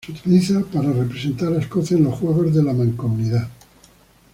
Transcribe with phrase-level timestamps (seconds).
[0.03, 3.47] Se utiliza para representar a Escocia en los Juegos de la Mancomunidad.